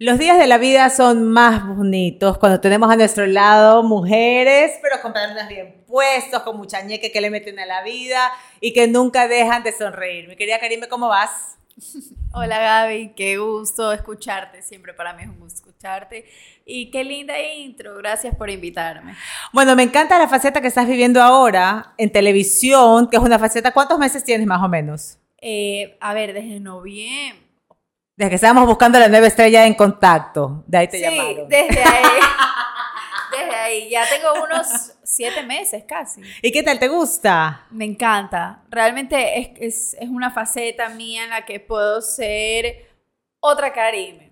[0.00, 5.02] Los días de la vida son más bonitos cuando tenemos a nuestro lado mujeres, pero
[5.02, 8.30] con pantalones bien puestos, con mucha ñeque que le meten a la vida
[8.60, 10.28] y que nunca dejan de sonreír.
[10.28, 11.58] Mi querida Karime, ¿cómo vas?
[12.32, 16.26] Hola Gaby, qué gusto escucharte, siempre para mí es un gusto escucharte.
[16.64, 19.16] Y qué linda intro, gracias por invitarme.
[19.52, 23.72] Bueno, me encanta la faceta que estás viviendo ahora en televisión, que es una faceta,
[23.72, 25.18] ¿cuántos meses tienes más o menos?
[25.40, 27.47] Eh, a ver, desde noviembre
[28.18, 32.04] desde que estábamos buscando la nueva estrella en contacto, de ahí te sí, desde ahí.
[33.30, 33.90] desde ahí.
[33.90, 34.66] Ya tengo unos
[35.04, 36.22] siete meses casi.
[36.42, 36.80] ¿Y qué tal?
[36.80, 37.66] ¿Te gusta?
[37.70, 38.64] Me encanta.
[38.70, 42.88] Realmente es, es, es una faceta mía en la que puedo ser
[43.38, 44.27] otra Karime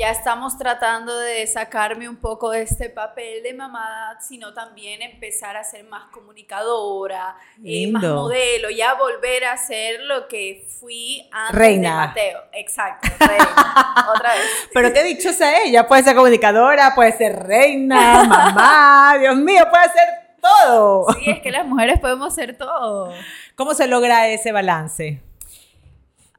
[0.00, 5.58] ya estamos tratando de sacarme un poco de este papel de mamá, sino también empezar
[5.58, 11.54] a ser más comunicadora, eh, más modelo, ya volver a ser lo que fui antes
[11.54, 11.90] reina.
[11.90, 12.40] de Mateo.
[12.52, 14.06] Exacto, reina.
[14.16, 14.68] Otra vez.
[14.72, 20.08] Pero qué dichosa ella, puede ser comunicadora, puede ser reina, mamá, Dios mío, puede ser
[20.40, 21.12] todo.
[21.12, 23.12] Sí, es que las mujeres podemos ser todo.
[23.54, 25.20] ¿Cómo se logra ese balance?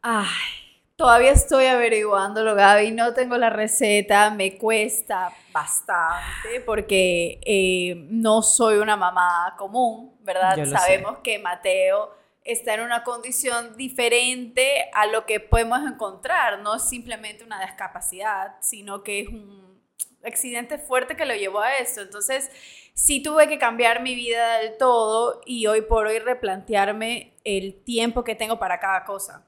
[0.01, 0.60] Ay
[1.01, 2.91] Todavía estoy averiguándolo, Gaby.
[2.91, 4.29] No tengo la receta.
[4.29, 10.63] Me cuesta bastante porque eh, no soy una mamá común, ¿verdad?
[10.65, 12.11] Sabemos que Mateo
[12.43, 16.59] está en una condición diferente a lo que podemos encontrar.
[16.59, 19.81] No es simplemente una discapacidad, sino que es un
[20.23, 22.01] accidente fuerte que lo llevó a esto.
[22.01, 22.51] Entonces,
[22.93, 28.23] sí tuve que cambiar mi vida del todo y hoy por hoy replantearme el tiempo
[28.23, 29.47] que tengo para cada cosa.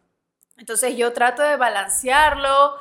[0.58, 2.76] Entonces yo trato de balancearlo,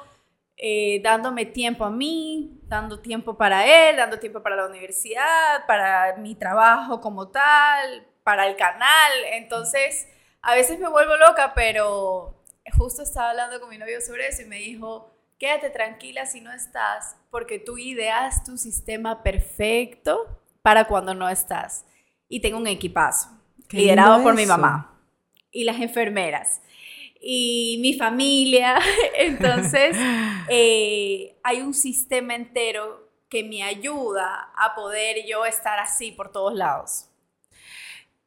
[0.56, 6.16] eh, dándome tiempo a mí, dando tiempo para él, dando tiempo para la universidad, para
[6.16, 9.12] mi trabajo como tal, para el canal.
[9.32, 10.06] Entonces,
[10.42, 12.42] a veces me vuelvo loca, pero
[12.76, 16.52] justo estaba hablando con mi novio sobre eso y me dijo, quédate tranquila si no
[16.52, 21.84] estás, porque tú ideas tu sistema perfecto para cuando no estás.
[22.28, 23.28] Y tengo un equipazo,
[23.70, 24.92] liderado por mi mamá
[25.50, 26.62] y las enfermeras
[27.22, 28.78] y mi familia.
[29.16, 29.96] Entonces,
[30.48, 36.54] eh, hay un sistema entero que me ayuda a poder yo estar así por todos
[36.54, 37.06] lados.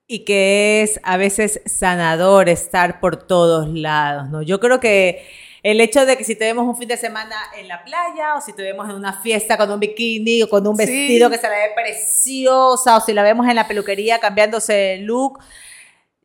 [0.07, 4.41] Y que es a veces sanador estar por todos lados, ¿no?
[4.41, 5.27] Yo creo que
[5.65, 8.41] el hecho de que si te vemos un fin de semana en la playa o
[8.41, 11.49] si te vemos en una fiesta con un bikini o con un vestido que se
[11.49, 15.39] la ve preciosa o si la vemos en la peluquería cambiándose el look,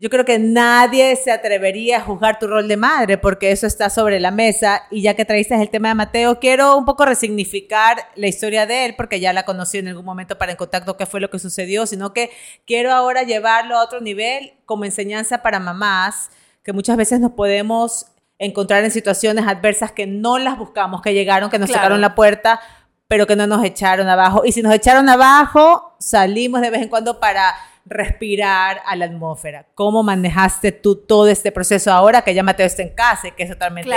[0.00, 3.90] yo creo que nadie se atrevería a juzgar tu rol de madre porque eso está
[3.90, 8.08] sobre la mesa y ya que traíste el tema de Mateo, quiero un poco resignificar
[8.16, 11.04] la historia de él porque ya la conocí en algún momento para en contacto qué
[11.04, 12.30] fue lo que sucedió, sino que
[12.66, 16.30] quiero ahora llevarlo a otro nivel como enseñanza para mamás
[16.64, 18.06] que muchas veces nos podemos
[18.38, 22.58] encontrar en situaciones adversas que no las buscamos, que llegaron, que nos tocaron la puerta,
[23.06, 24.46] pero que no nos echaron abajo.
[24.46, 27.54] Y si nos echaron abajo, salimos de vez en cuando para
[27.90, 29.66] respirar a la atmósfera.
[29.74, 33.50] ¿Cómo manejaste tú todo este proceso ahora que ya Mateo está en casa que es
[33.50, 33.90] totalmente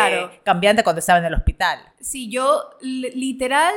[0.43, 1.79] cambiante cuando estaba en el hospital?
[2.01, 3.73] Sí, yo literal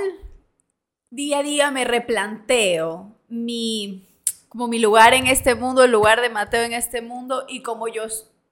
[1.10, 4.08] día a día me replanteo mi
[4.48, 7.88] como mi lugar en este mundo, el lugar de Mateo en este mundo y cómo
[7.88, 8.04] yo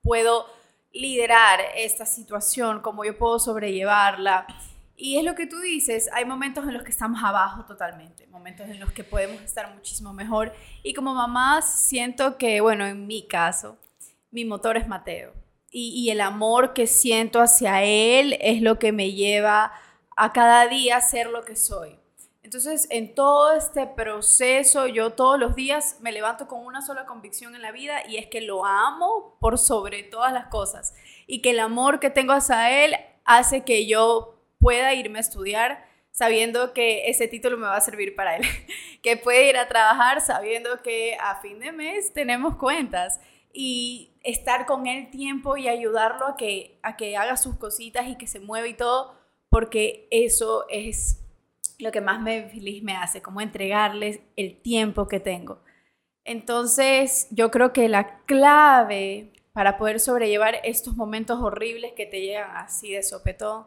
[0.03, 0.45] puedo
[0.93, 4.45] liderar esta situación, cómo yo puedo sobrellevarla.
[4.97, 8.69] Y es lo que tú dices, hay momentos en los que estamos abajo totalmente, momentos
[8.69, 10.53] en los que podemos estar muchísimo mejor.
[10.83, 13.77] Y como mamá siento que, bueno, en mi caso,
[14.31, 15.33] mi motor es Mateo.
[15.69, 19.73] Y, y, el amor que siento hacia él es lo que me lleva
[20.15, 21.99] a cada día ser lo que soy.
[22.41, 27.55] Entonces, en todo este proceso, yo todos los días me levanto con una sola convicción
[27.55, 30.93] en la vida y es que lo amo por sobre todas las cosas.
[31.27, 32.95] Y que el amor que tengo hacia él
[33.25, 35.85] hace que yo pueda irme a estudiar
[36.15, 38.43] sabiendo que ese título me va a servir para él,
[39.03, 43.19] que puede ir a trabajar sabiendo que a fin de mes tenemos cuentas
[43.51, 48.17] y estar con él tiempo y ayudarlo a que, a que haga sus cositas y
[48.17, 49.13] que se mueva y todo,
[49.49, 51.21] porque eso es
[51.79, 55.59] lo que más me feliz me hace, como entregarles el tiempo que tengo.
[56.23, 62.55] Entonces, yo creo que la clave para poder sobrellevar estos momentos horribles que te llegan
[62.55, 63.65] así de sopetón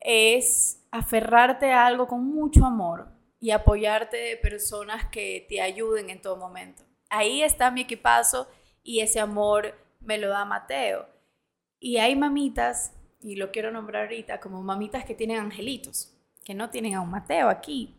[0.00, 3.08] es aferrarte a algo con mucho amor
[3.40, 6.82] y apoyarte de personas que te ayuden en todo momento.
[7.08, 8.48] Ahí está mi equipazo
[8.82, 11.06] y ese amor me lo da Mateo.
[11.78, 16.70] Y hay mamitas, y lo quiero nombrar ahorita, como mamitas que tienen angelitos, que no
[16.70, 17.94] tienen a un Mateo aquí.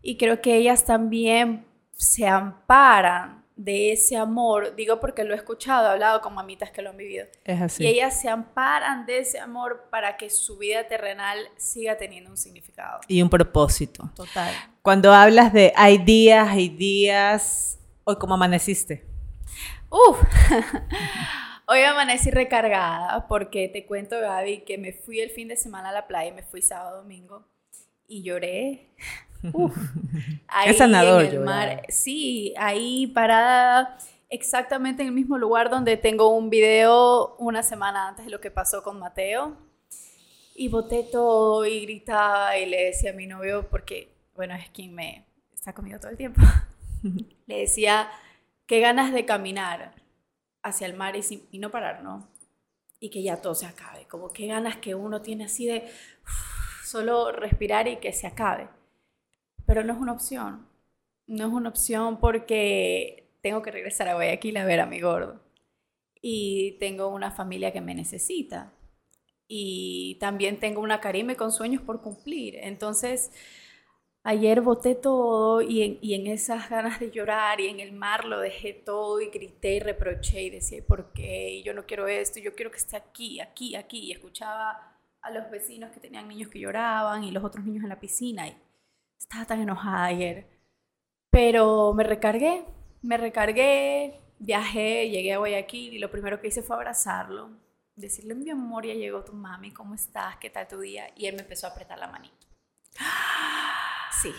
[0.00, 5.88] Y creo que ellas también se amparan de ese amor, digo porque lo he escuchado,
[5.88, 7.26] he hablado con mamitas que lo han vivido.
[7.44, 7.84] Es así.
[7.84, 12.36] Y ellas se amparan de ese amor para que su vida terrenal siga teniendo un
[12.36, 13.00] significado.
[13.08, 14.10] Y un propósito.
[14.14, 14.52] Total.
[14.82, 19.06] Cuando hablas de hay días, hay días, hoy cómo amaneciste.
[19.90, 20.18] Uf.
[21.68, 25.92] Hoy amanecí recargada porque te cuento, Gaby, que me fui el fin de semana a
[25.92, 27.46] la playa, me fui sábado, domingo
[28.08, 28.90] y lloré.
[29.52, 29.76] Uf.
[30.64, 31.82] Qué sanador en el mar.
[31.88, 33.98] Sí, ahí parada
[34.28, 38.50] exactamente en el mismo lugar donde tengo un video una semana antes de lo que
[38.50, 39.56] pasó con Mateo.
[40.54, 44.94] Y boté todo y gritaba y le decía a mi novio, porque, bueno, es quien
[44.94, 45.24] me
[45.54, 46.42] está conmigo todo el tiempo,
[47.46, 48.10] le decía,
[48.66, 49.94] qué ganas de caminar
[50.62, 52.28] hacia el mar y, sin- y no parar, ¿no?
[53.00, 55.90] Y que ya todo se acabe, como qué ganas que uno tiene así de
[56.84, 58.68] solo respirar y que se acabe.
[59.72, 60.68] Pero no es una opción,
[61.26, 65.40] no es una opción porque tengo que regresar a Guayaquil a ver a mi gordo.
[66.20, 68.74] Y tengo una familia que me necesita.
[69.48, 72.56] Y también tengo una Karime con sueños por cumplir.
[72.56, 73.32] Entonces,
[74.24, 78.26] ayer boté todo y en, y en esas ganas de llorar y en el mar
[78.26, 81.50] lo dejé todo y grité y reproché y decía, "¿Y ¿por qué?
[81.50, 84.00] Y yo no quiero esto, yo quiero que esté aquí, aquí, aquí.
[84.00, 87.88] Y escuchaba a los vecinos que tenían niños que lloraban y los otros niños en
[87.90, 88.46] la piscina.
[88.48, 88.56] Y
[89.22, 90.46] estaba tan enojada ayer.
[91.30, 92.64] Pero me recargué,
[93.02, 97.50] me recargué, viajé, llegué a Guayaquil y lo primero que hice fue abrazarlo,
[97.96, 100.36] decirle, mi amor, ya llegó tu mami, ¿cómo estás?
[100.36, 101.06] ¿Qué tal tu día?
[101.16, 102.46] Y él me empezó a apretar la manito.
[104.22, 104.30] Sí.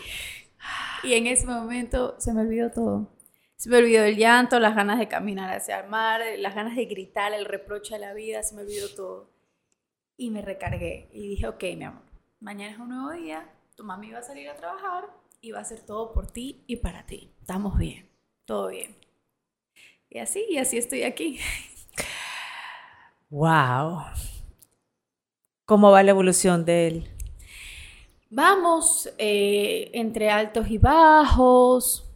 [1.03, 3.09] Y en ese momento se me olvidó todo.
[3.56, 6.86] Se me olvidó el llanto, las ganas de caminar hacia el mar, las ganas de
[6.86, 9.29] gritar, el reproche a la vida, se me olvidó todo.
[10.15, 12.03] Y me recargué y dije, ok, mi amor,
[12.39, 15.09] mañana es un nuevo día, tu mami va a salir a trabajar
[15.41, 17.31] y va a hacer todo por ti y para ti.
[17.39, 18.07] Estamos bien,
[18.45, 18.95] todo bien.
[20.09, 21.39] Y así, y así estoy aquí.
[23.29, 24.03] Wow.
[25.65, 27.09] ¿Cómo va la evolución de él?
[28.29, 32.07] Vamos eh, entre altos y bajos.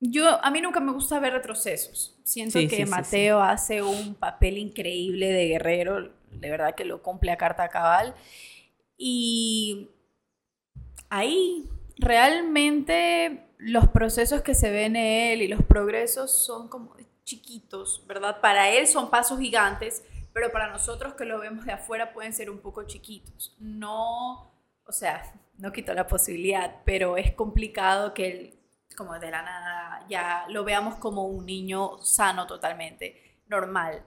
[0.00, 2.16] Yo, a mí nunca me gusta ver retrocesos.
[2.24, 6.84] Siento Sí, que sí, sí, Mateo hace un papel increíble de guerrero, de verdad que
[6.84, 8.14] lo cumple a carta cabal.
[8.96, 9.88] Y
[11.10, 11.68] ahí
[11.98, 18.40] realmente los procesos que se ven en él y los progresos son como chiquitos, ¿verdad?
[18.40, 20.02] Para él son pasos gigantes,
[20.32, 23.54] pero para nosotros que lo vemos de afuera pueden ser un poco chiquitos.
[23.58, 24.50] No,
[24.84, 28.54] o sea, no quito la posibilidad, pero es complicado que él,
[28.96, 34.02] como de la nada, ya lo veamos como un niño sano totalmente, normal.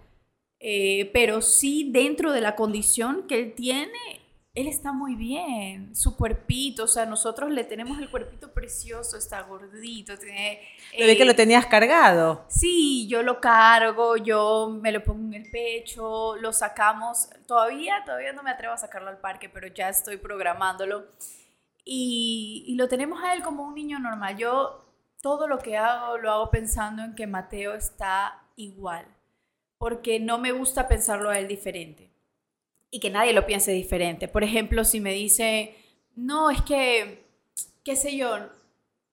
[0.60, 4.23] Eh, pero sí dentro de la condición que él tiene,
[4.56, 9.42] él está muy bien, su cuerpito, o sea, nosotros le tenemos el cuerpito precioso, está
[9.42, 10.62] gordito, tiene...
[10.96, 12.46] Yo vi que eh, lo tenías cargado.
[12.50, 17.30] Sí, yo lo cargo, yo me lo pongo en el pecho, lo sacamos.
[17.48, 21.08] Todavía, todavía no me atrevo a sacarlo al parque, pero ya estoy programándolo.
[21.84, 24.38] Y, y lo tenemos a él como un niño normal.
[24.38, 24.86] Yo
[25.24, 29.08] todo lo que hago lo hago pensando en que Mateo está igual,
[29.80, 32.13] porque no me gusta pensarlo a él diferente
[32.94, 34.28] y que nadie lo piense diferente.
[34.28, 35.76] Por ejemplo, si me dice,
[36.16, 37.28] no, es que,
[37.84, 38.38] qué sé yo,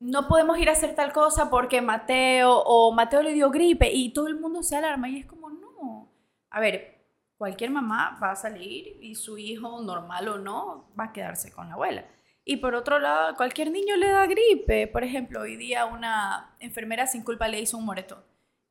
[0.00, 4.12] no podemos ir a hacer tal cosa porque Mateo o Mateo le dio gripe y
[4.12, 6.12] todo el mundo se alarma y es como, no.
[6.50, 7.06] A ver,
[7.38, 11.68] cualquier mamá va a salir y su hijo, normal o no, va a quedarse con
[11.68, 12.04] la abuela.
[12.44, 14.88] Y por otro lado, cualquier niño le da gripe.
[14.88, 18.22] Por ejemplo, hoy día una enfermera sin culpa le hizo un moretón.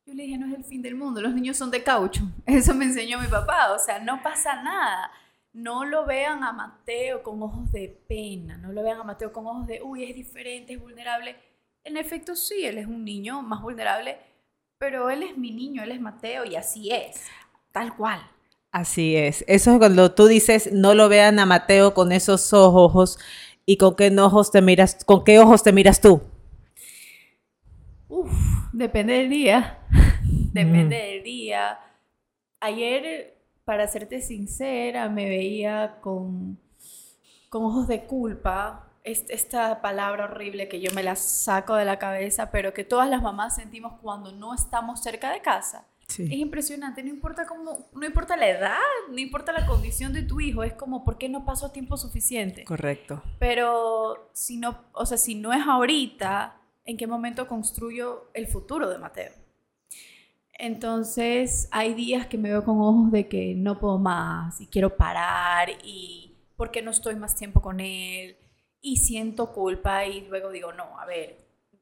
[0.10, 2.24] Yo le dije, no es el fin del mundo, los niños son de caucho.
[2.48, 5.12] Eso me enseñó mi papá, o sea, no pasa nada.
[5.54, 9.46] No lo vean a Mateo con ojos de pena, no lo vean a Mateo con
[9.46, 11.36] ojos de, uy, es diferente, es vulnerable.
[11.84, 14.18] En efecto, sí, él es un niño más vulnerable,
[14.80, 17.28] pero él es mi niño, él es Mateo y así es,
[17.72, 18.20] tal cual.
[18.72, 19.46] Así es.
[19.48, 23.20] Eso es cuando tú dices no lo vean a Mateo con esos ojos
[23.63, 26.24] y con qué ojos te miras, con qué ojos te miras tú.
[28.08, 29.80] Uf, depende del día.
[30.54, 31.80] depende del día.
[32.60, 36.60] Ayer, para serte sincera, me veía con,
[37.50, 38.86] con ojos de culpa.
[39.04, 43.10] Es- Esta palabra horrible que yo me la saco de la cabeza, pero que todas
[43.10, 45.86] las mamás sentimos cuando no estamos cerca de casa.
[46.10, 46.28] Es Sí.
[46.40, 48.78] impresionante, no importa cómo, no importa la edad,
[49.12, 52.64] no importa la condición de tu hijo, es como, ¿por qué no pasó tiempo suficiente?
[52.64, 53.22] Correcto.
[53.38, 56.56] Pero si no, o sea, si no es ahorita,
[56.89, 59.31] ¿en qué momento construyo el futuro de Mateo?
[60.53, 64.98] Entonces, hay días que me veo con ojos de que no puedo más y quiero
[64.98, 68.38] parar y ¿por qué no estoy más tiempo con él?
[68.81, 71.38] Y siento culpa y luego digo, no, a ver,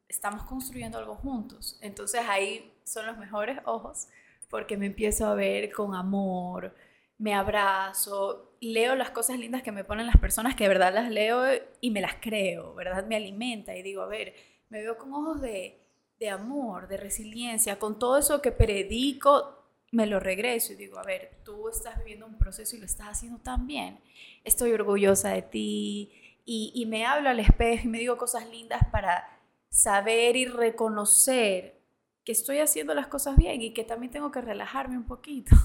[0.09, 1.79] estamos construyendo algo juntos.
[1.81, 4.09] Entonces ahí son los mejores ojos
[4.49, 6.75] porque me empiezo a ver con amor,
[7.17, 11.09] me abrazo, leo las cosas lindas que me ponen las personas que de verdad las
[11.09, 11.45] leo
[11.79, 13.07] y me las creo, ¿verdad?
[13.07, 14.33] Me alimenta y digo, a ver,
[14.69, 15.79] me veo con ojos de,
[16.19, 21.03] de amor, de resiliencia, con todo eso que predico, me lo regreso y digo, a
[21.03, 23.99] ver, tú estás viviendo un proceso y lo estás haciendo tan bien,
[24.43, 26.11] estoy orgullosa de ti
[26.45, 29.27] y, y me hablo al espejo y me digo cosas lindas para
[29.69, 31.79] saber y reconocer
[32.23, 35.55] que estoy haciendo las cosas bien y que también tengo que relajarme un poquito.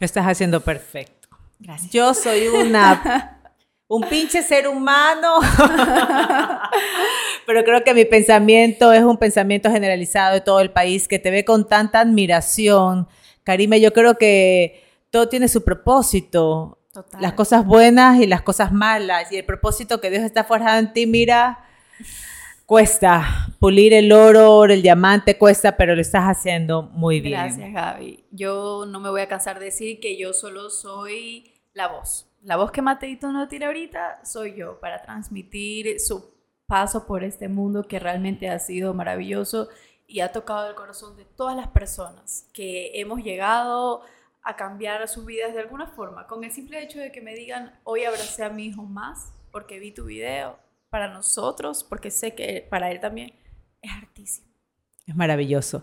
[0.00, 1.28] Lo estás haciendo perfecto.
[1.58, 1.92] Gracias.
[1.92, 3.36] Yo soy una
[3.88, 5.38] un pinche ser humano,
[7.46, 11.30] pero creo que mi pensamiento es un pensamiento generalizado de todo el país que te
[11.30, 13.08] ve con tanta admiración.
[13.44, 16.80] Karime, yo creo que todo tiene su propósito.
[16.92, 17.22] Total.
[17.22, 19.30] Las cosas buenas y las cosas malas.
[19.30, 21.64] Y el propósito que Dios está forjado en ti, mira,
[22.64, 23.48] cuesta.
[23.60, 27.40] Pulir el oro, el diamante cuesta, pero lo estás haciendo muy bien.
[27.40, 28.24] Gracias, Gaby.
[28.30, 32.28] Yo no me voy a cansar de decir que yo solo soy la voz.
[32.42, 36.35] La voz que Mateito no tira ahorita soy yo para transmitir su
[36.66, 39.68] paso por este mundo que realmente ha sido maravilloso
[40.06, 44.02] y ha tocado el corazón de todas las personas que hemos llegado
[44.42, 46.26] a cambiar sus vidas de alguna forma.
[46.26, 49.78] Con el simple hecho de que me digan, hoy abracé a mi hijo más porque
[49.78, 50.58] vi tu video,
[50.90, 53.34] para nosotros, porque sé que para él también
[53.82, 54.46] es hartísimo.
[55.06, 55.82] Es maravilloso.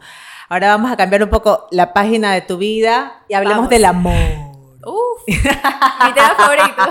[0.50, 3.70] Ahora vamos a cambiar un poco la página de tu vida y hablemos Vamos.
[3.70, 4.43] del amor.
[5.28, 6.82] Mi tema favorito.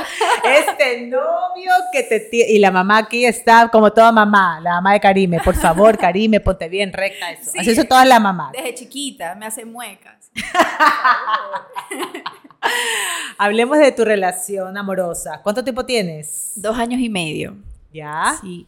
[0.44, 2.20] Este novio que te...
[2.20, 5.40] ti- Y la mamá aquí está como toda mamá, la mamá de Karime.
[5.40, 7.50] Por favor, Karime, ponte bien recta eso.
[7.52, 7.58] Sí.
[7.70, 8.52] Eso todas las mamás.
[8.52, 10.30] Desde chiquita me hace muecas.
[13.38, 15.40] Hablemos de tu relación amorosa.
[15.42, 16.52] ¿Cuánto tiempo tienes?
[16.56, 17.56] Dos años y medio.
[17.92, 18.36] ¿Ya?
[18.40, 18.66] Sí.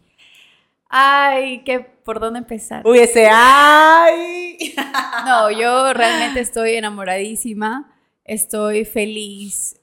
[0.88, 2.86] Ay, ¿qué, ¿por dónde empezar?
[2.86, 4.74] Uy, ese ay.
[5.26, 7.90] No, yo realmente estoy enamoradísima,
[8.24, 9.80] estoy feliz.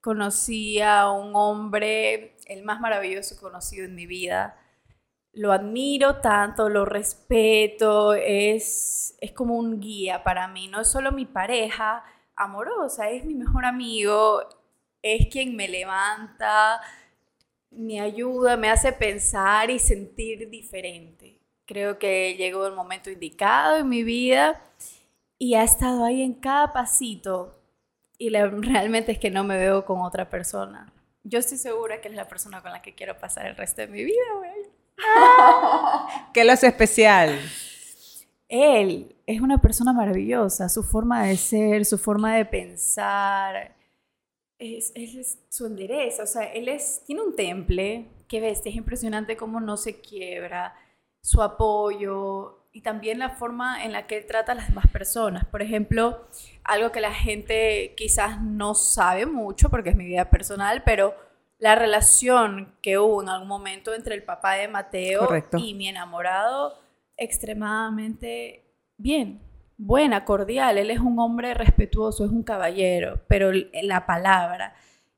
[0.00, 4.58] Conocí a un hombre, el más maravilloso conocido en mi vida.
[5.32, 10.68] Lo admiro tanto, lo respeto, es, es como un guía para mí.
[10.68, 14.42] No es solo mi pareja amorosa, es mi mejor amigo,
[15.00, 16.80] es quien me levanta,
[17.70, 21.40] me ayuda, me hace pensar y sentir diferente.
[21.64, 24.60] Creo que llegó el momento indicado en mi vida
[25.38, 27.61] y ha estado ahí en cada pasito
[28.26, 30.92] y la- realmente es que no me veo con otra persona.
[31.24, 33.86] Yo estoy segura que es la persona con la que quiero pasar el resto de
[33.88, 34.52] mi vida, güey.
[36.34, 37.38] ¿Qué lo hace especial?
[38.48, 43.74] Él es una persona maravillosa, su forma de ser, su forma de pensar,
[44.58, 48.74] es, es- es su endereza, o sea, él es, tiene un temple, que ves, es
[48.74, 50.74] impresionante cómo no se quiebra,
[51.22, 55.44] su apoyo y también la forma en la que él trata a las demás personas.
[55.44, 56.26] Por ejemplo,
[56.64, 61.14] algo que la gente quizás no sabe mucho porque es mi vida personal, pero
[61.58, 65.58] la relación que hubo en algún momento entre el papá de Mateo Correcto.
[65.58, 66.74] y mi enamorado,
[67.16, 68.64] extremadamente
[68.96, 69.42] bien,
[69.76, 70.78] buena, cordial.
[70.78, 73.50] Él es un hombre respetuoso, es un caballero, pero
[73.82, 74.74] la palabra.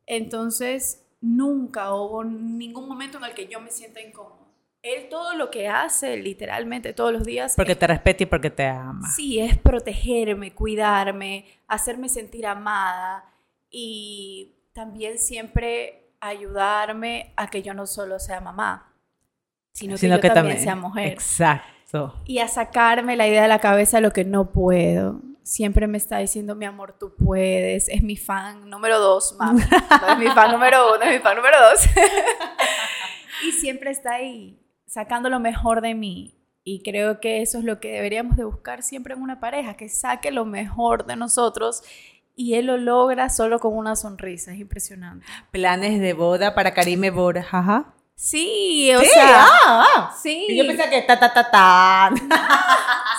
[0.06, 4.43] Entonces, nunca hubo ningún momento en el que yo me sienta incómoda.
[4.84, 8.50] Él todo lo que hace, literalmente todos los días, Porque es- te respeta y porque
[8.50, 9.08] te ama.
[9.10, 13.24] Sí, es protegerme, cuidarme, hacerme sentir amada
[13.70, 18.92] y también siempre ayudarme a que yo no solo sea mamá,
[19.72, 21.12] sino que yo también, sea mujer.
[21.12, 22.14] Exacto.
[22.26, 25.20] Y a sacarme la idea de la cabeza de lo que no puedo.
[25.42, 27.88] Siempre me está diciendo, mi amor, tú puedes.
[27.88, 29.62] Es mi fan número dos, mami.
[30.02, 31.80] No es mi fan número uno, es mi fan número dos.
[33.46, 36.34] y siempre está ahí, sacando lo mejor de mí.
[36.64, 39.88] Y creo que eso es lo que deberíamos de buscar siempre en una pareja, que
[39.88, 41.82] saque lo mejor de nosotros.
[42.36, 45.26] Y él lo logra solo con una sonrisa, es impresionante.
[45.50, 47.58] Planes de boda para Karime Borja.
[47.58, 47.94] Ajá.
[48.16, 50.16] Sí, o Sí, sea, ah, ah.
[50.22, 50.46] sí.
[50.48, 52.10] Y yo pensaba que ta, ta, ta, ta.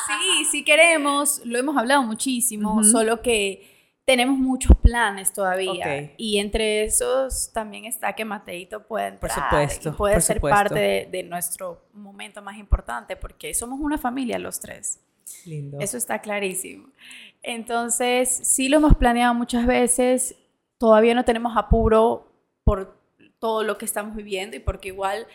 [0.08, 3.75] Sí, sí queremos, lo hemos hablado muchísimo, solo que
[4.06, 6.14] tenemos muchos planes todavía.
[6.18, 10.56] Y entre esos también está que Mateito pueda entrar supuesto, y puede por ser supuesto.
[10.56, 15.02] parte de, de nuestro momento más importante, porque somos una familia los tres.
[15.46, 15.80] Lindo.
[15.80, 16.90] Eso está clarísimo.
[17.42, 20.36] Entonces, sí lo hemos planeado muchas veces,
[20.78, 22.32] todavía no tenemos apuro
[22.64, 23.00] por
[23.40, 25.28] todo lo que estamos viviendo y porque igual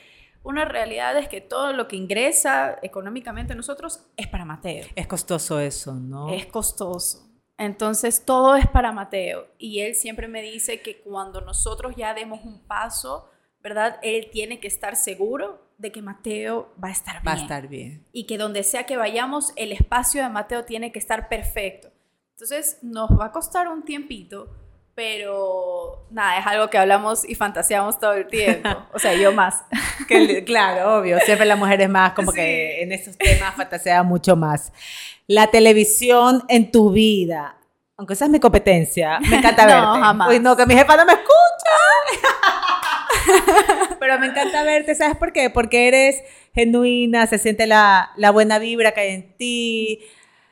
[0.42, 4.86] una realidad es que todo lo que ingresa económicamente a nosotros es para Mateo.
[4.94, 6.32] Es costoso eso, ¿no?
[6.32, 7.29] Es costoso.
[7.60, 9.46] Entonces, todo es para Mateo.
[9.58, 13.28] Y él siempre me dice que cuando nosotros ya demos un paso,
[13.62, 13.98] ¿verdad?
[14.02, 17.26] Él tiene que estar seguro de que Mateo va a estar bien.
[17.28, 18.06] Va a estar bien.
[18.12, 21.90] Y que donde sea que vayamos, el espacio de Mateo tiene que estar perfecto.
[22.32, 24.48] Entonces, nos va a costar un tiempito,
[24.94, 28.68] pero nada, es algo que hablamos y fantaseamos todo el tiempo.
[28.94, 29.62] O sea, yo más.
[30.08, 31.18] Que, claro, obvio.
[31.20, 32.36] Siempre la mujer es más como Sí.
[32.38, 34.72] que en esos temas fantasea mucho más.
[35.32, 37.56] La televisión en tu vida.
[37.96, 40.00] Aunque esa es mi competencia, me encanta No, verte.
[40.04, 40.28] jamás.
[40.28, 41.36] Uy, no, que mi jefa no me escucha.
[44.00, 45.48] Pero me encanta verte, ¿sabes por qué?
[45.50, 46.16] Porque eres
[46.54, 50.00] genuina, se siente la, la buena vibra que hay en ti,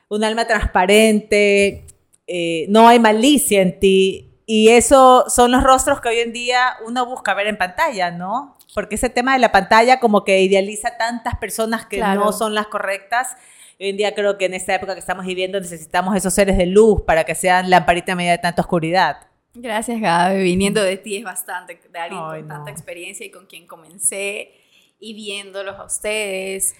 [0.08, 1.84] un alma transparente,
[2.28, 4.24] eh, no hay malicia en ti.
[4.46, 8.56] Y eso son los rostros que hoy en día uno busca ver en pantalla, ¿no?
[8.74, 12.20] Porque ese tema de la pantalla como que idealiza tantas personas que Claro.
[12.26, 13.36] no son las correctas.
[13.80, 16.66] Hoy en día creo que en esta época que estamos viviendo necesitamos esos seres de
[16.66, 19.28] luz para que sean lamparita en medio de tanta oscuridad.
[19.54, 20.42] Gracias, Gaby.
[20.42, 22.54] Viniendo de ti es bastante, de alguien Ay, con no.
[22.56, 24.52] tanta experiencia y con quien comencé
[24.98, 26.74] y viéndolos a ustedes.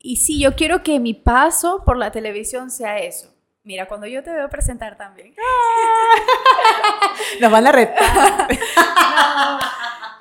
[0.00, 3.32] Y sí, yo quiero que mi paso por la televisión sea eso.
[3.62, 5.36] Mira, cuando yo te veo presentar también.
[7.40, 8.48] Nos van a retar.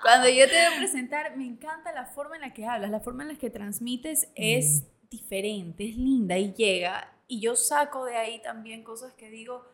[0.01, 3.23] Cuando yo te veo presentar, me encanta la forma en la que hablas, la forma
[3.23, 7.13] en la que transmites es diferente, es linda y llega.
[7.27, 9.65] Y yo saco de ahí también cosas que digo,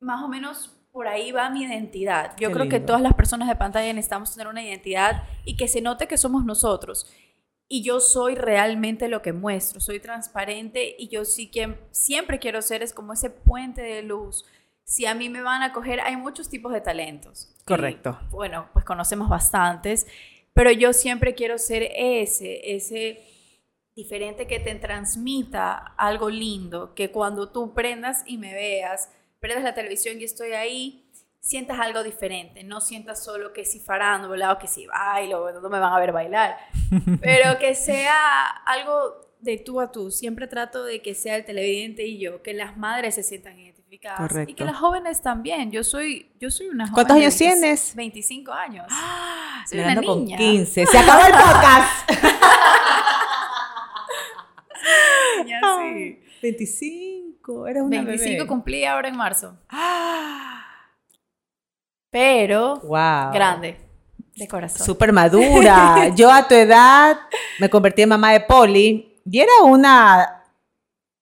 [0.00, 2.34] más o menos por ahí va mi identidad.
[2.38, 5.68] Yo Qué creo que todas las personas de pantalla necesitamos tener una identidad y que
[5.68, 7.10] se note que somos nosotros.
[7.68, 12.62] Y yo soy realmente lo que muestro, soy transparente y yo sí que siempre quiero
[12.62, 14.44] ser es como ese puente de luz.
[14.82, 17.54] Si a mí me van a coger, hay muchos tipos de talentos.
[17.60, 18.18] Y, Correcto.
[18.30, 20.08] bueno, pues conocemos bastantes,
[20.52, 23.24] pero yo siempre quiero ser ese, ese
[24.02, 29.74] diferente que te transmita algo lindo, que cuando tú prendas y me veas, prendas la
[29.74, 31.04] televisión y estoy ahí,
[31.40, 35.78] sientas algo diferente, no sientas solo que si farándula o que si bailo, no me
[35.78, 36.56] van a ver bailar,
[37.20, 38.92] pero que sea algo
[39.40, 40.10] de tú a tú.
[40.10, 44.20] Siempre trato de que sea el televidente y yo, que las madres se sientan identificadas
[44.20, 44.54] y Correcto.
[44.54, 45.70] que las jóvenes también.
[45.70, 46.94] Yo soy, yo soy una joven.
[46.94, 47.94] ¿Cuántos años 20 tienes?
[47.94, 48.86] 25 años.
[49.68, 50.36] Soy Me una ando con niña.
[50.36, 50.86] 15.
[50.92, 52.10] Se acabó el podcast.
[55.50, 55.60] Niña,
[55.96, 56.22] sí.
[56.42, 57.66] 25.
[57.66, 58.46] Eres una 25 bebé.
[58.46, 59.56] cumplí ahora en marzo.
[59.68, 60.64] Ah,
[62.10, 63.32] Pero wow.
[63.32, 63.76] grande,
[64.36, 64.84] de corazón.
[64.86, 66.08] Súper madura.
[66.16, 67.18] Yo a tu edad
[67.58, 70.42] me convertí en mamá de Poli y era una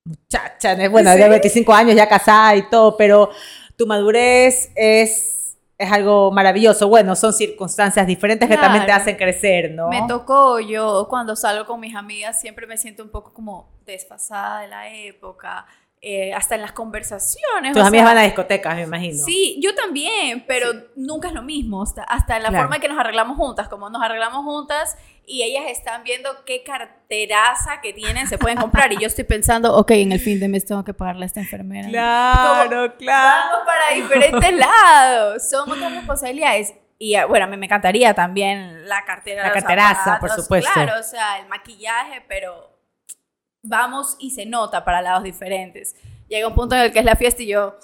[0.04, 0.90] muchacha, ¿no?
[0.90, 3.28] bueno, de 25 años ya casada y todo, pero
[3.76, 6.88] tu madurez es, es algo maravilloso.
[6.88, 9.02] Bueno, son circunstancias diferentes que también te Claro.
[9.02, 9.88] hacen crecer, ¿no?
[9.90, 14.60] Me tocó, yo cuando salgo con mis amigas siempre me siento un poco como desfasada
[14.60, 15.66] de la época,
[16.00, 17.72] eh, hasta en las conversaciones.
[17.72, 19.18] Tus amigas sea, van a discotecas, me imagino.
[19.24, 21.82] Sí, yo también, pero nunca es lo mismo.
[21.82, 22.64] Hasta, hasta en la Claro.
[22.64, 24.96] forma en que nos arreglamos juntas, como nos arreglamos juntas
[25.26, 28.92] y ellas están viendo qué carteraza que tienen se pueden comprar.
[28.92, 31.40] Y yo estoy pensando, ok, en el fin de mes tengo que pagarle a esta
[31.40, 31.88] enfermera.
[31.88, 33.50] Claro, claro.
[33.50, 35.50] Vamos para diferentes lados.
[35.50, 36.74] Son otras responsabilidades.
[37.00, 39.42] Y ah, bueno, a mí me encantaría también la cartera.
[39.44, 40.70] La carteraza, zapatos, por supuesto.
[40.72, 42.77] Claro, o sea, el maquillaje, pero
[43.62, 45.96] vamos y se nota para lados diferentes.
[46.28, 47.78] Llega un punto en el que es la fiesta y yo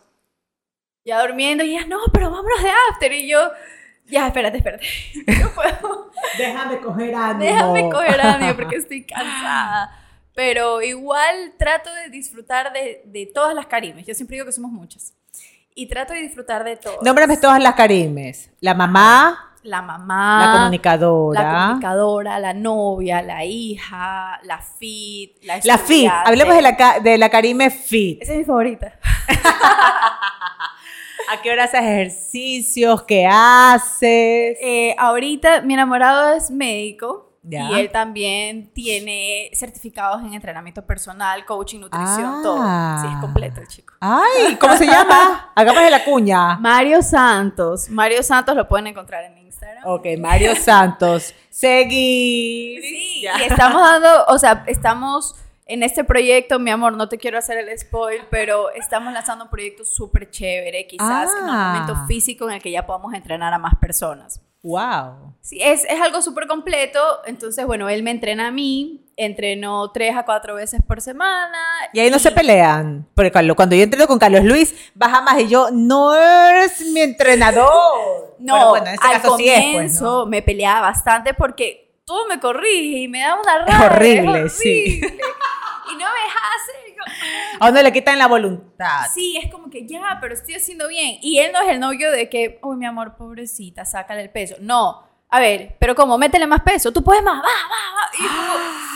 [1.05, 3.13] ya durmiendo y ella, no, pero vámonos de after.
[3.13, 3.51] Y yo,
[4.07, 4.87] ya, espérate, espérate.
[5.41, 6.11] No puedo.
[6.39, 7.45] Déjame coger ánimo.
[7.45, 10.01] Déjame coger ánimo porque estoy cansada.
[10.35, 14.07] Pero igual trato de disfrutar de, de todas las carimes.
[14.07, 15.15] Yo siempre digo que somos muchas.
[15.77, 16.99] Y trato de disfrutar de todo.
[17.03, 18.51] Nómbrame todas las Carimes.
[18.61, 20.47] La mamá, La mamá.
[20.47, 21.43] la comunicadora.
[21.43, 26.11] La comunicadora, la novia, la hija, la fit, la La FIT.
[26.25, 28.23] Hablemos de la, de la Karime FIT.
[28.23, 28.93] Esa es mi favorita.
[31.33, 33.03] ¿A qué hora haces ejercicios?
[33.05, 34.59] ¿Qué haces?
[34.61, 37.71] Eh, ahorita mi enamorado es médico Ya.
[37.71, 42.41] y él también tiene certificados en entrenamiento personal, coaching, nutrición, Ah.
[42.43, 43.01] todo.
[43.09, 43.95] Sí, es completo el chico.
[44.01, 45.51] Ay, ¿cómo se llama?
[45.55, 46.57] Hagamos de la cuña.
[46.59, 47.89] Mario Santos.
[47.89, 49.35] Mario Santos lo pueden encontrar en
[49.75, 49.95] Instagram.
[49.95, 51.35] Ok, Mario Santos.
[51.51, 52.81] Seguir.
[52.83, 53.39] Sí, Ya.
[53.39, 55.35] y estamos dando, o sea, estamos
[55.67, 59.51] en este proyecto, mi amor, no te quiero hacer el spoil, pero estamos lanzando un
[59.51, 61.73] proyecto súper chévere, quizás en un Ah.
[61.75, 64.41] momento físico en el que ya podamos entrenar a más personas.
[64.65, 65.35] Wow.
[65.43, 70.17] Sí, es, es algo súper completo, entonces, bueno, él me entrena a mí, entreno tres
[70.17, 71.59] a cuatro veces por semana.
[71.93, 73.07] Y ahí no se pelean.
[73.15, 78.35] Porque cuando yo entreno con Carlos Luis, baja más y yo, no eres mi entrenador.
[78.39, 80.27] No, Bueno, bueno, en este al caso sí es, pues, comienzo ¿no?
[80.27, 83.87] me peleaba bastante porque todo me corrige y me da una Es rabia.
[83.87, 85.01] horrible, es sí.
[85.95, 87.03] Y no me y yo,
[87.61, 89.07] A uno le quitan la voluntad.
[89.13, 91.19] Sí, es como que ya, pero estoy haciendo bien.
[91.23, 94.57] Y él no es el novio de que, uy, mi amor, pobrecita, sácale el peso.
[94.61, 98.11] No, a ver, pero como, métele más peso, tú puedes más, va, va, va.
[98.19, 98.95] Y como-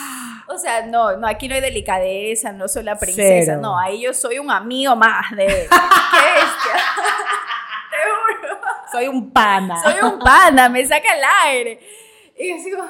[0.51, 3.61] o sea, no, no, aquí no hay delicadeza, no soy la princesa, Cero.
[3.61, 5.47] no, ahí yo soy un amigo más de...
[5.47, 6.73] ¡Qué bestia!
[7.91, 7.97] Te
[8.47, 8.59] juro.
[8.91, 9.83] Soy un pana.
[9.83, 11.81] Soy un panda, me saca el aire.
[12.39, 12.89] Y yo como,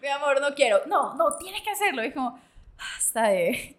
[0.00, 0.80] mi amor, no quiero.
[0.86, 2.02] No, no, tienes que hacerlo.
[2.02, 2.40] Y es como,
[2.78, 3.76] "Ah, está bien.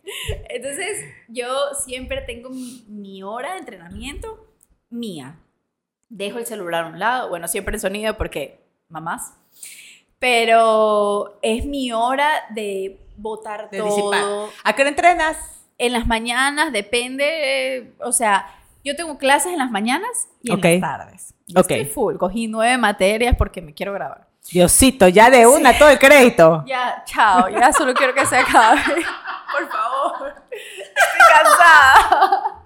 [0.49, 1.47] Entonces, yo
[1.85, 4.47] siempre tengo mi, mi hora de entrenamiento
[4.89, 5.39] mía.
[6.09, 9.33] Dejo el celular a un lado, bueno, siempre en sonido porque mamás.
[10.19, 13.87] Pero es mi hora de botar De todo.
[13.87, 14.23] disipar.
[14.63, 15.37] ¿A qué hora entrenas?
[15.77, 18.47] En las mañanas depende, eh, o sea,
[18.83, 21.33] yo tengo clases en las mañanas y en las tardes.
[21.45, 21.69] Yo Ok.
[21.71, 24.26] estoy full, cogí nueve materias porque me quiero grabar.
[24.51, 26.63] Diosito, ya de una todo el crédito.
[26.67, 28.81] Ya, chao, ya solo quiero que se acabe.
[29.51, 30.33] Por favor.
[30.51, 32.63] Estoy cansada.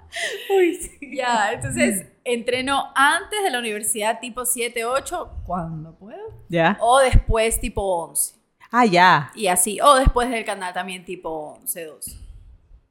[0.57, 1.15] Uy, sí.
[1.15, 6.19] Ya, entonces entreno antes de la universidad tipo 7, 8, cuando puedo.
[6.49, 6.77] ¿Ya?
[6.81, 8.35] O después tipo 11.
[8.71, 9.31] Ah, ya.
[9.35, 9.79] Y así.
[9.81, 12.11] O después del canal también tipo 11, 12.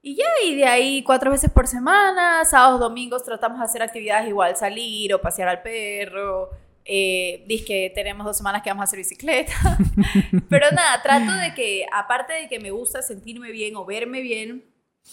[0.02, 4.28] Y ya, y de ahí cuatro veces por semana, sábados, domingos, tratamos de hacer actividades
[4.28, 6.50] igual, salir o pasear al perro.
[6.84, 9.52] Eh, dice que tenemos dos semanas que vamos a hacer bicicleta.
[10.48, 14.64] Pero nada, trato de que, aparte de que me gusta sentirme bien o verme bien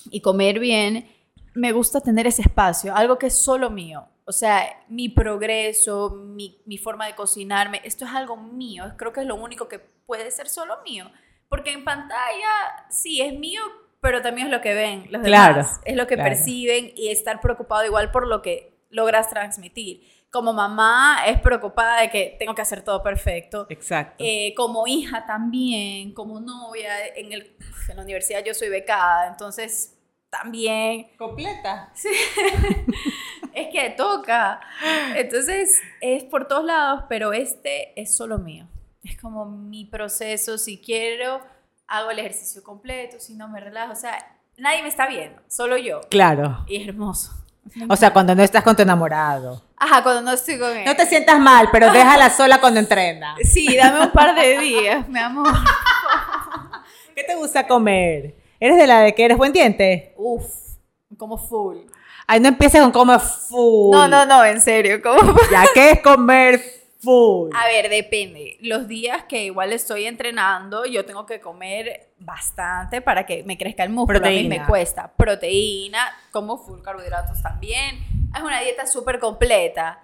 [0.10, 1.08] y comer bien,
[1.53, 4.08] me gusta tener ese espacio, algo que es solo mío.
[4.25, 8.93] O sea, mi progreso, mi, mi forma de cocinarme, esto es algo mío.
[8.97, 11.10] Creo que es lo único que puede ser solo mío.
[11.49, 12.49] Porque en pantalla,
[12.89, 13.62] sí, es mío,
[14.01, 15.80] pero también es lo que ven los Claro, demás.
[15.86, 16.30] Es lo que claro.
[16.30, 20.01] perciben y estar preocupado igual por lo que logras transmitir.
[20.38, 23.65] Como mamá es preocupada de que tengo que hacer todo perfecto.
[23.71, 24.23] Exacto.
[24.23, 27.58] Eh, como hija también, como novia, en, el,
[27.89, 29.97] en la universidad yo soy becada, entonces
[30.30, 31.91] también Completa.
[33.56, 34.60] es que toca.
[35.15, 38.67] Entonces es por todos lados, pero este es solo mío.
[39.02, 41.41] Es como mi proceso, si quiero,
[41.88, 45.78] hago el ejercicio completo, si no me relajo, o sea, nadie me está viendo, solo
[45.78, 46.02] yo.
[46.12, 46.63] Claro.
[46.67, 47.32] Y hermoso.
[47.89, 49.65] O sea, cuando no estás con tu enamorado.
[49.80, 50.86] Ajá, cuando no estoy con él.
[50.86, 53.36] No te sientas mal, pero déjala sola cuando entrena.
[53.44, 55.48] Sí, dame un par de días, mi amor.
[57.16, 58.36] ¿Qué te gusta comer?
[58.60, 60.13] ¿Eres de la de que eres buen diente?
[60.18, 60.44] Uf,
[61.18, 61.78] como full.
[62.26, 63.92] Ay, no empieces con comer full.
[63.92, 65.20] No, no, no, en serio, como
[65.52, 66.60] Ya que es comer
[67.00, 67.52] full.
[67.56, 68.58] A ver, depende.
[68.62, 73.84] Los días que igual estoy entrenando, yo tengo que comer bastante para que me crezca
[73.84, 74.18] el músculo.
[74.18, 74.63] A mí Proteína.
[74.63, 75.12] me cuesta.
[75.16, 78.16] Proteína, como full carbohidratos también.
[78.36, 80.00] Es una dieta súper completa.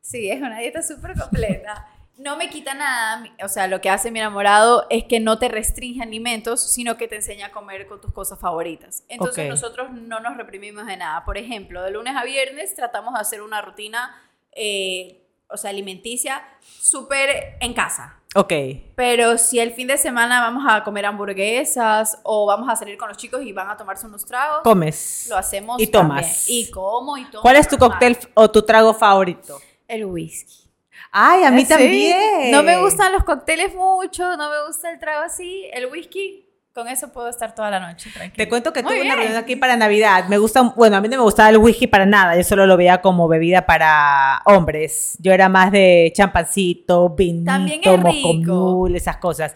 [0.00, 1.88] Sí, es una dieta súper completa.
[2.18, 5.48] No me quita nada, o sea, lo que hace mi enamorado es que no te
[5.48, 9.02] restringe alimentos, sino que te enseña a comer con tus cosas favoritas.
[9.08, 11.24] Entonces nosotros no nos reprimimos de nada.
[11.24, 14.14] Por ejemplo, de lunes a viernes tratamos de hacer una rutina,
[14.52, 18.21] eh, o sea, alimenticia, súper en casa.
[18.34, 18.52] Ok.
[18.96, 23.08] Pero si el fin de semana vamos a comer hamburguesas o vamos a salir con
[23.08, 25.26] los chicos y van a tomarse unos tragos, Comes.
[25.28, 26.22] lo hacemos Y tomas.
[26.22, 26.36] también.
[26.48, 27.42] Y como y tomo.
[27.42, 29.60] ¿Cuál es tu cóctel o tu trago favorito?
[29.86, 30.70] El whisky.
[31.10, 31.68] Ay, a mí Sí.
[31.68, 32.50] también.
[32.50, 35.68] No me gustan los cócteles mucho, no me gusta el trago así.
[35.74, 38.44] El whisky, con eso puedo estar toda la noche, tranquilo.
[38.44, 40.26] Te cuento que Muy tuve una reunión aquí para Navidad.
[40.28, 42.36] Me gusta, bueno, a mí no me gustaba el whisky para nada.
[42.36, 45.16] Yo solo lo veía como bebida para hombres.
[45.20, 49.54] Yo era más de champancito, vinito, moscomul, esas cosas.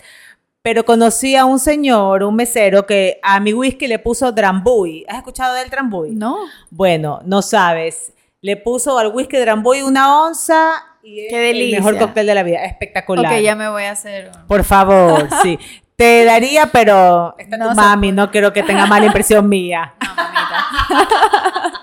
[0.60, 5.04] Pero conocí a un señor, un mesero, que a mi whisky le puso Drambuie.
[5.08, 6.12] ¿Has escuchado del Drambuie?
[6.12, 6.38] No.
[6.70, 8.12] Bueno, no sabes.
[8.42, 12.64] Le puso al whisky Drambuie una onza y Qué el mejor cóctel de la vida.
[12.64, 13.32] Espectacular.
[13.32, 14.32] Ok, ya me voy a hacer.
[14.48, 15.56] Por favor, sí.
[15.96, 19.94] Te daría, pero está No mami, no quiero que tenga mala impresión mía.
[20.06, 21.72] No, mamita.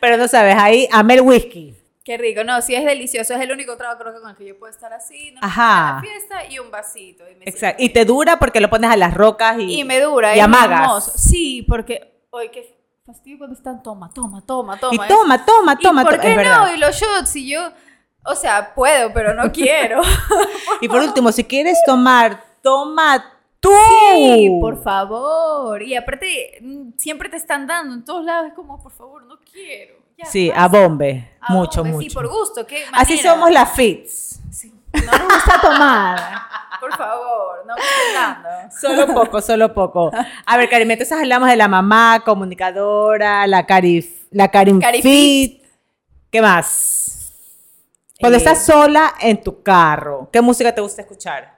[0.00, 1.74] Pero no sabes, ahí amé el whisky.
[2.04, 2.44] Qué rico.
[2.44, 3.34] No, sí es delicioso.
[3.34, 5.32] Es el único trago creo que con el que yo puedo estar así.
[5.32, 5.40] ¿no?
[5.42, 5.88] Ajá.
[5.88, 7.24] En la fiesta y un vasito.
[7.28, 7.82] Y me Exacto.
[7.82, 10.36] Y te dura porque lo pones a las rocas y, Y me dura.
[10.36, 10.80] y amagas.
[10.82, 11.12] hermoso.
[11.16, 12.22] Sí, porque.
[12.30, 13.82] Oye, qué fastidio cuando están.
[13.82, 14.94] Toma, toma, toma, toma.
[14.94, 16.02] Y Es- toma, toma, ¿Y toma.
[16.04, 16.74] por qué es no?
[16.74, 17.60] Y los shots, y yo.
[18.24, 20.00] O sea, puedo, pero no quiero.
[20.80, 23.70] Y por último, si quieres tomar, toma tú.
[24.16, 25.80] Sí, por favor.
[25.82, 28.48] Y aparte, mm, siempre te están dando en todos lados.
[28.48, 29.94] Es como, por favor, no quiero.
[30.18, 31.36] Ya, Sí, a bombe.
[31.40, 32.08] A mucho, bombe, mucho.
[32.08, 32.66] Sí, por gusto.
[32.66, 34.40] ¿qué Así somos las fits.
[34.50, 34.72] Sí.
[34.94, 36.18] No nos gusta tomar.
[36.80, 38.70] Por favor, no me.
[38.70, 40.10] Solo poco, solo poco.
[40.44, 45.62] A ver, Karim, entonces hablamos de la mamá, comunicadora, la Cari, la Karim Fit.
[46.30, 47.32] ¿Qué más?
[48.20, 48.38] Cuando Eh.
[48.38, 51.55] estás sola en tu carro, ¿qué música te gusta escuchar?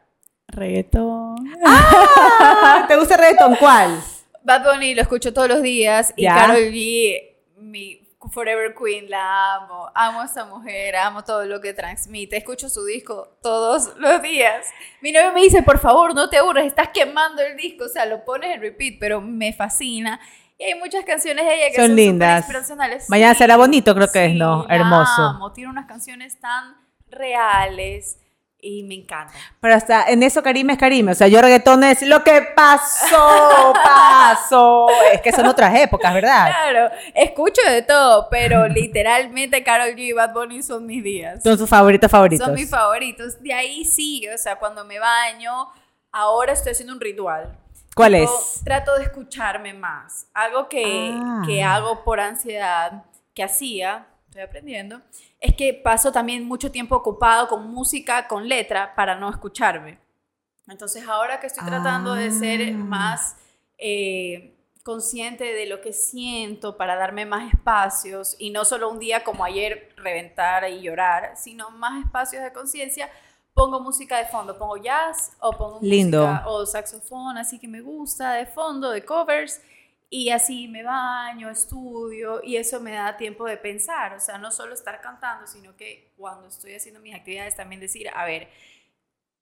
[0.49, 1.37] Reggaetón.
[1.65, 3.57] Ah, ¿Te gusta el reggaetón?
[3.57, 4.01] ¿Cuál?
[4.43, 6.35] Bad Bunny lo escucho todos los días y Ya.
[6.35, 9.91] Karol G, mi Forever Queen, la amo.
[9.95, 12.37] Amo a esta mujer, amo todo lo que transmite.
[12.39, 14.67] Escucho su disco todos los días.
[15.01, 17.85] Mi novio me dice, por favor, no te aburres, estás quemando el disco.
[17.85, 20.19] O sea, lo pones en repeat, pero me fascina.
[20.59, 22.39] Y hay muchas canciones de ella que son, Son lindas.
[22.41, 23.09] inspiracionales.
[23.09, 24.67] Mañana Sí, será bonito, creo que es, ¿no?
[24.69, 25.23] la Hermoso.
[25.23, 25.53] amo.
[25.53, 26.75] Tiene unas canciones tan
[27.11, 28.19] reales
[28.61, 29.37] y me encantan.
[29.61, 31.12] Pero hasta en eso Karime es Karime.
[31.12, 34.87] O sea, yo reggaetón es lo que pasó, pasó.
[35.12, 36.47] Es que son otras épocas, ¿verdad?
[36.49, 41.42] Claro, escucho de todo, pero literalmente Karol G y Bad Bunny son mis días.
[41.42, 42.44] Son sus favoritos favoritos.
[42.47, 43.40] Son mis favoritos.
[43.42, 45.68] De ahí sí, o sea, cuando me baño,
[46.12, 47.57] ahora estoy haciendo un ritual.
[47.94, 48.61] ¿Cuál Yo es?
[48.64, 50.27] Trato de escucharme más.
[50.35, 51.42] Algo que, Ah.
[51.47, 55.01] que hago por ansiedad, que hacía, estoy aprendiendo,
[55.40, 59.98] es que paso también mucho tiempo ocupado con música, con letra, para no escucharme.
[60.66, 62.77] Entonces ahora que estoy tratando de ser Ah.
[62.77, 63.37] más
[63.79, 69.22] eh, consciente de lo que siento para darme más espacios y no solo un día
[69.22, 73.09] como ayer reventar y llorar, sino más espacios de conciencia,
[73.55, 76.27] pongo música de fondo, pongo jazz o pongo Lindo.
[76.27, 79.61] música o saxofón, así que me gusta de fondo, de covers.
[80.11, 84.51] Y así me baño, estudio y eso me da tiempo de pensar, o sea, no
[84.51, 88.49] solo estar cantando, sino que cuando estoy haciendo mis actividades también decir, a ver,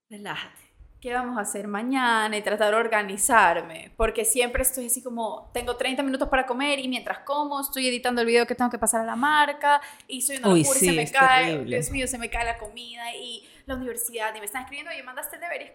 [0.09, 0.61] relájate,
[0.99, 2.35] ¿qué vamos a hacer mañana?
[2.35, 6.89] Y tratar de organizarme, porque siempre estoy así como, tengo 30 minutos para comer y
[6.89, 10.37] mientras como estoy editando el video que tengo que pasar a la marca y soy
[10.37, 11.75] una Uy, locura y sí, se me cae, terrible.
[11.77, 15.01] Dios mío, se me cae la comida y la universidad y me están escribiendo, oye,
[15.03, 15.61] mandaste el deber.
[15.61, 15.71] y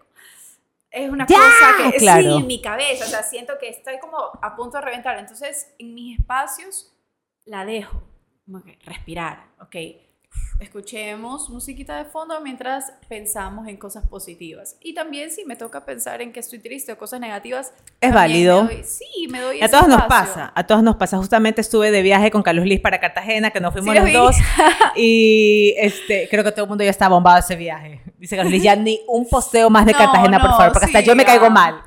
[0.92, 2.22] es una Ya, cosa que claro.
[2.22, 5.18] sí, en mi cabeza, o sea, siento que estoy como a punto de reventar.
[5.18, 6.92] Entonces, en mis espacios
[7.44, 8.02] la dejo,
[8.44, 9.76] como que respirar, ok.
[10.60, 14.76] Escuchemos musiquita de fondo mientras pensamos en cosas positivas.
[14.80, 17.72] Y también si me toca pensar en que estoy triste o cosas negativas.
[18.00, 18.64] Es válido.
[18.64, 20.32] me doy- sí, me doy A ese todos nos espacio.
[20.34, 21.16] pasa, a todos nos pasa.
[21.16, 24.10] Justamente estuve de viaje con Carlos Liz para Cartagena, que nos fuimos Sí, lo los
[24.10, 24.12] vi.
[24.16, 24.36] dos.
[24.96, 28.00] Y este, creo que todo el mundo ya está bombado ese viaje.
[28.18, 30.86] Dice Carlos Liz, ya ni un posteo más de No, Cartagena, por no, favor, porque
[30.86, 31.82] hasta yo me caigo mal.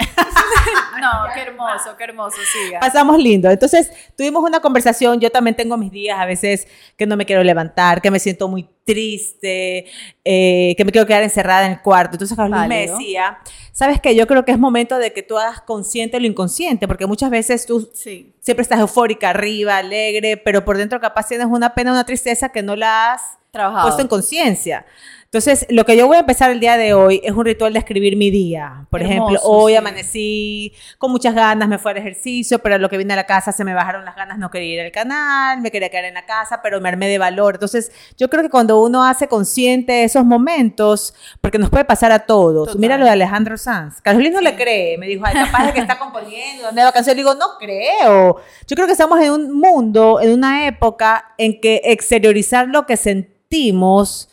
[1.00, 2.80] No, qué hermoso, qué hermoso, siga.
[2.80, 3.50] Pasamos lindo.
[3.50, 5.20] Entonces, tuvimos una conversación.
[5.20, 8.48] Yo también tengo mis días a veces que no me quiero levantar, que me siento
[8.48, 9.86] muy triste,
[10.24, 12.16] eh, que me quiero quedar encerrada en el cuarto.
[12.16, 13.40] Entonces, Carlos me decía,
[13.72, 14.16] ¿sabes qué?
[14.16, 17.66] Yo creo que es momento de que tú hagas consciente lo inconsciente, porque muchas veces
[17.66, 18.34] tú Sí.
[18.42, 22.62] siempre estás eufórica, arriba, alegre, pero por dentro capaz tienes una pena, una tristeza que
[22.62, 23.84] no la has Trabajado.
[23.88, 24.86] puesto en conciencia.
[25.36, 27.80] Entonces, lo que yo voy a empezar el día de hoy es un ritual de
[27.80, 28.88] escribir mi día.
[28.90, 29.78] Por Hermoso, ejemplo, hoy sí.
[29.78, 33.52] amanecí con muchas ganas, me fui al ejercicio, pero lo que vine a la casa
[33.52, 36.26] se me bajaron las ganas, no quería ir al canal, me quería quedar en la
[36.26, 37.56] casa, pero me armé de valor.
[37.56, 42.20] Entonces, yo creo que cuando uno hace consciente esos momentos, porque nos puede pasar a
[42.20, 42.68] todos.
[42.68, 42.80] Total.
[42.80, 44.00] Mira lo de Alejandro Sanz.
[44.02, 44.46] Carolina no Sí.
[44.46, 47.14] le cree, me dijo, ay, capaz de que está componiendo una nueva canción.
[47.14, 48.38] Le digo, no creo.
[48.66, 52.96] Yo creo que estamos en un mundo, en una época en que exteriorizar lo que
[52.96, 54.30] sentimos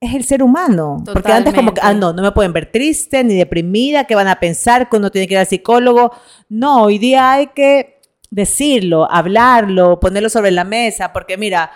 [0.00, 1.02] es el ser humano.
[1.04, 4.28] Porque antes como que, ah, no, no me pueden ver triste ni deprimida, que van
[4.28, 6.12] a pensar que uno tiene que ir al psicólogo.
[6.48, 11.70] No, hoy día hay que decirlo, hablarlo, ponerlo sobre la mesa, porque mira,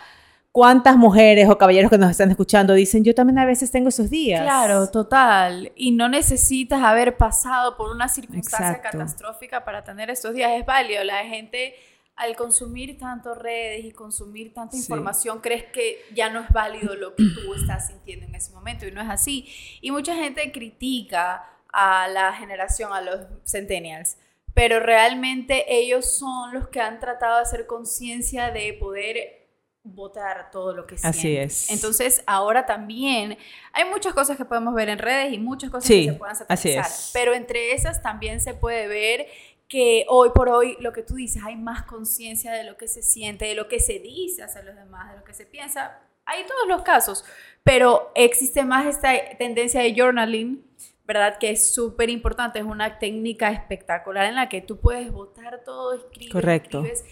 [0.53, 4.11] cuántas mujeres o caballeros que nos están escuchando dicen, yo también a veces tengo esos
[4.11, 4.43] días.
[4.43, 5.73] Claro, total.
[5.75, 8.99] Y no necesitas haber pasado por una circunstancia Exacto.
[8.99, 10.53] catastrófica para tener estos días.
[10.53, 11.03] Es válido.
[11.05, 11.75] La gente,
[12.23, 14.83] al consumir tanto redes y consumir tanta Sí.
[14.83, 18.87] información, crees que ya no es válido lo que tú estás sintiendo en ese momento.
[18.87, 19.49] Y no es así.
[19.81, 24.17] Y mucha gente critica a la generación, a los centennials.
[24.55, 29.39] Pero realmente ellos son los que han tratado de hacer conciencia de poder
[29.85, 31.19] votar todo lo que sienten.
[31.19, 31.71] Así es.
[31.71, 33.37] Entonces, ahora también
[33.73, 36.37] hay muchas cosas que podemos ver en redes y muchas cosas Sí, que se puedan
[36.49, 36.85] así satanizar.
[36.87, 37.11] es.
[37.13, 39.27] Pero entre esas también se puede ver
[39.73, 43.03] que hoy por hoy lo que tú dices, hay más conciencia de lo que se
[43.03, 45.99] siente, de lo que se dice hacia los demás, de lo que se piensa.
[46.27, 47.25] Hay todos los casos,
[47.65, 50.63] pero existe más esta tendencia de journaling,
[51.07, 51.39] ¿verdad?
[51.39, 55.95] Que es súper importante, es una técnica espectacular en la que tú puedes votar todo,
[55.95, 56.85] escribes, Correcto.
[56.85, 57.05] escribes,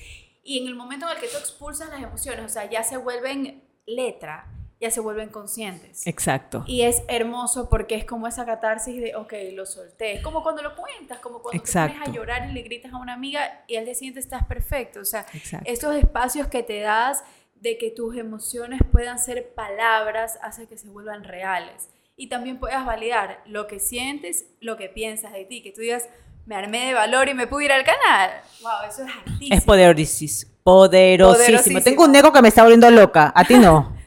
[0.45, 2.99] y en el momento en el que tú expulsas las emociones, o sea, ya se
[2.99, 6.07] vuelven letra, ya se vuelven conscientes.
[6.07, 6.65] Exacto.
[6.67, 10.15] Y es hermoso porque es como esa catarsis de, ok, lo solté.
[10.15, 12.11] Es como cuando lo cuentas, como cuando te pones Exacto.
[12.11, 15.01] a llorar y le gritas a una amiga y al día siguiente estás perfecto.
[15.01, 15.71] O sea, Exacto.
[15.71, 17.23] estos espacios que te das
[17.57, 21.91] de que tus emociones puedan ser palabras hace que se vuelvan reales.
[22.17, 25.63] Y también puedas validar lo que sientes, lo que piensas de ti.
[25.63, 26.09] Que tú digas,
[26.47, 28.31] me armé de valor y me pude ir al canal.
[28.63, 29.57] Wow, eso es altísimo.
[29.57, 30.53] Es poderosísimo.
[30.63, 31.45] Poderosísimo.
[31.45, 31.83] Poderosísimo.
[31.83, 33.31] Tengo un eco que me está volviendo loca.
[33.35, 33.97] A ti no.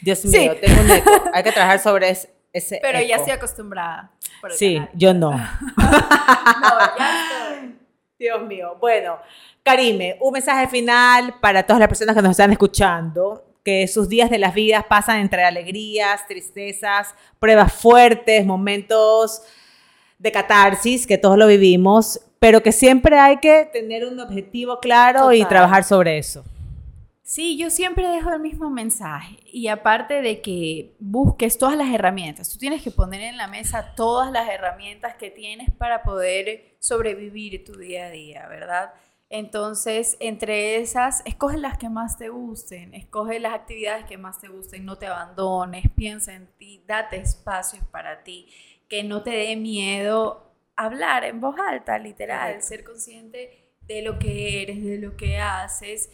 [0.00, 0.28] Dios Sí.
[0.28, 1.10] mío, tengo un eco.
[1.32, 4.10] Hay que trabajar sobre es- ese Pero ya estoy acostumbrada.
[4.40, 4.90] por Sí, canal.
[4.94, 5.30] yo no.
[5.76, 7.78] No, ya estoy.
[8.18, 8.76] Dios mío.
[8.80, 9.18] Bueno,
[9.62, 14.30] Karime, un mensaje final para todas las personas que nos están escuchando, que sus días
[14.30, 19.42] de las vidas pasan entre alegrías, tristezas, pruebas fuertes, momentos
[20.18, 25.32] de catarsis, que todos lo vivimos, pero que siempre hay que tener un objetivo claro
[25.32, 26.44] y trabajar sobre eso.
[27.28, 29.36] Sí, yo siempre dejo el mismo mensaje.
[29.44, 33.92] Y aparte de que busques todas las herramientas, tú tienes que poner en la mesa
[33.94, 38.94] todas las herramientas que tienes para poder sobrevivir tu día a día, ¿verdad?
[39.28, 44.48] Entonces, entre esas, escoge las que más te gusten, escoge las actividades que más te
[44.48, 48.48] gusten, no te abandones, piensa en ti, date espacios para ti,
[48.88, 52.66] que no te dé miedo hablar en voz alta, literal, Correcto.
[52.66, 56.08] ser consciente de lo que eres, de lo que haces.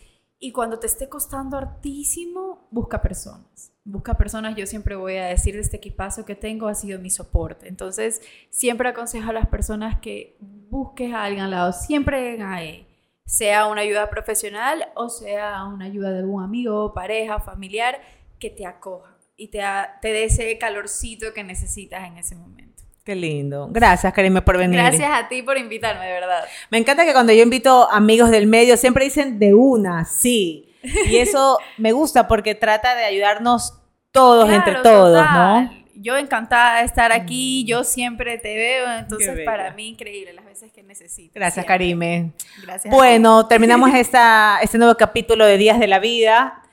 [0.44, 3.72] Y cuando te esté costando hartísimo, busca personas.
[3.82, 7.08] Busca personas, yo siempre voy a decir de este equipazo que tengo ha sido mi
[7.08, 7.66] soporte.
[7.66, 12.86] Entonces, siempre aconsejo a las personas que busques a alguien al lado, siempre ahí,
[13.24, 18.02] sea una ayuda profesional o sea una ayuda de algún amigo, pareja, familiar,
[18.38, 19.62] que te acoja y te,
[20.02, 22.73] te dé ese calorcito que necesitas en ese momento.
[23.04, 23.68] Qué lindo.
[23.70, 24.80] Gracias, Karime, por venir.
[24.80, 26.44] Gracias a ti por invitarme, de verdad.
[26.70, 30.74] Me encanta que cuando yo invito amigos del medio siempre dicen de una, sí.
[30.82, 33.74] Y eso me gusta porque trata de ayudarnos
[34.10, 35.64] todos Claro, entre todos, total.
[35.64, 35.84] ¿no?
[35.96, 40.72] Yo encantada de estar aquí, yo siempre te veo, entonces para mí increíble las veces
[40.72, 41.34] que necesites.
[41.34, 41.68] Gracias, siempre.
[41.68, 42.32] Karime.
[42.62, 42.92] Gracias.
[42.92, 46.63] a Bueno, terminamos esta, este nuevo capítulo de Días de la Vida.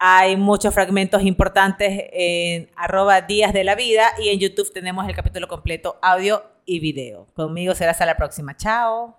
[0.00, 5.16] Hay muchos fragmentos importantes en arroba Días de la Vida y en YouTube tenemos el
[5.16, 7.26] capítulo completo, audio y video.
[7.34, 8.56] Conmigo será hasta la próxima.
[8.56, 9.18] Chao.